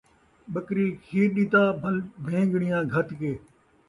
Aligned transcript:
ٻکری 0.53 0.87
کھیر 1.03 1.29
ݙتا 1.35 1.63
بھل 1.81 1.95
بھین٘ڳڑیاں 2.25 2.81
گھت 2.93 3.09
کے 3.19 3.33